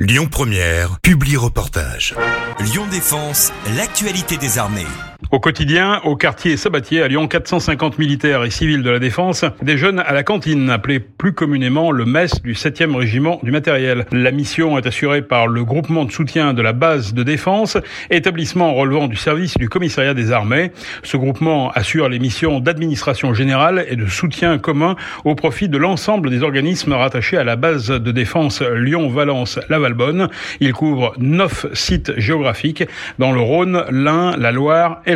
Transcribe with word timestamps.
Lyon 0.00 0.26
Première, 0.26 0.98
publie 1.02 1.36
reportage. 1.36 2.16
Lyon 2.58 2.84
Défense, 2.90 3.52
l'actualité 3.76 4.36
des 4.36 4.58
armées. 4.58 4.82
Au 5.30 5.40
quotidien, 5.40 6.00
au 6.04 6.16
quartier 6.16 6.56
Sabatier 6.56 7.02
à 7.02 7.08
Lyon, 7.08 7.26
450 7.28 7.98
militaires 7.98 8.44
et 8.44 8.50
civils 8.50 8.82
de 8.82 8.90
la 8.90 8.98
défense, 8.98 9.44
des 9.62 9.78
jeunes 9.78 10.00
à 10.00 10.12
la 10.12 10.22
cantine, 10.22 10.68
appelés 10.70 11.00
plus 11.00 11.32
communément 11.32 11.90
le 11.90 12.04
MES 12.04 12.40
du 12.42 12.52
7e 12.52 12.94
régiment 12.94 13.40
du 13.42 13.50
matériel. 13.50 14.06
La 14.12 14.30
mission 14.30 14.76
est 14.78 14.86
assurée 14.86 15.22
par 15.22 15.46
le 15.46 15.64
groupement 15.64 16.04
de 16.04 16.12
soutien 16.12 16.52
de 16.52 16.62
la 16.62 16.72
base 16.72 17.14
de 17.14 17.22
défense, 17.22 17.78
établissement 18.10 18.74
relevant 18.74 19.08
du 19.08 19.16
service 19.16 19.56
du 19.56 19.68
commissariat 19.68 20.14
des 20.14 20.30
armées. 20.30 20.72
Ce 21.02 21.16
groupement 21.16 21.70
assure 21.70 22.08
les 22.08 22.18
missions 22.18 22.60
d'administration 22.60 23.32
générale 23.34 23.86
et 23.88 23.96
de 23.96 24.06
soutien 24.06 24.58
commun 24.58 24.94
au 25.24 25.34
profit 25.34 25.68
de 25.68 25.78
l'ensemble 25.78 26.30
des 26.30 26.42
organismes 26.42 26.92
rattachés 26.92 27.38
à 27.38 27.44
la 27.44 27.56
base 27.56 27.88
de 27.88 28.12
défense 28.12 28.60
Lyon-Valence-Lavalbonne. 28.60 30.28
Il 30.60 30.72
couvre 30.74 31.14
neuf 31.18 31.66
sites 31.72 32.12
géographiques 32.18 32.84
dans 33.18 33.32
le 33.32 33.40
Rhône, 33.40 33.84
l'Ain, 33.90 34.36
la 34.36 34.52
Loire 34.52 35.00
et 35.06 35.13